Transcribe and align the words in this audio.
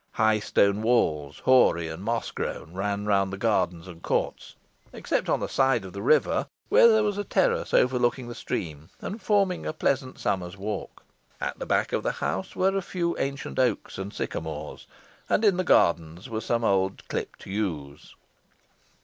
High 0.13 0.39
stone 0.39 0.81
walls, 0.81 1.37
hoary 1.45 1.87
and 1.87 2.01
moss 2.03 2.31
grown, 2.31 2.73
ran 2.73 3.05
round 3.05 3.31
the 3.31 3.37
gardens 3.37 3.87
and 3.87 4.01
courts, 4.01 4.55
except 4.91 5.29
on 5.29 5.41
the 5.41 5.47
side 5.47 5.85
of 5.85 5.93
the 5.93 6.01
river, 6.01 6.47
where 6.69 6.87
there 6.87 7.03
was 7.03 7.19
a 7.19 7.23
terrace 7.23 7.71
overlooking 7.71 8.27
the 8.27 8.33
stream, 8.33 8.89
and 8.99 9.21
forming 9.21 9.63
a 9.67 9.73
pleasant 9.73 10.17
summer's 10.17 10.57
walk. 10.57 11.03
At 11.39 11.59
the 11.59 11.67
back 11.67 11.93
of 11.93 12.01
the 12.01 12.13
house 12.13 12.55
were 12.55 12.75
a 12.75 12.81
few 12.81 13.15
ancient 13.19 13.59
oaks 13.59 13.99
and 13.99 14.11
sycamores, 14.11 14.87
and 15.29 15.45
in 15.45 15.57
the 15.57 15.63
gardens 15.63 16.27
were 16.31 16.41
some 16.41 16.63
old 16.63 17.07
clipped 17.07 17.45
yews. 17.45 18.15